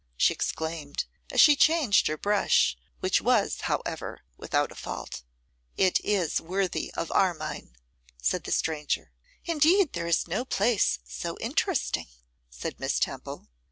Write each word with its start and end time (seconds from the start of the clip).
she 0.17 0.33
exclaimed, 0.33 1.05
as 1.31 1.39
she 1.39 1.55
changed 1.55 2.07
her 2.07 2.17
brush, 2.17 2.75
which 3.01 3.21
was, 3.21 3.61
however, 3.65 4.21
without 4.35 4.71
a 4.71 4.75
fault. 4.75 5.21
'It 5.77 5.99
is 6.03 6.41
worthy 6.41 6.91
of 6.95 7.11
Armine,' 7.11 7.75
said 8.19 8.43
the 8.45 8.51
stranger. 8.51 9.11
'Indeed 9.45 9.93
there 9.93 10.07
is 10.07 10.27
no 10.27 10.43
place 10.43 10.97
so 11.05 11.37
interesting,' 11.39 12.09
said 12.49 12.79
Miss 12.79 12.97
Temple. 12.99 13.47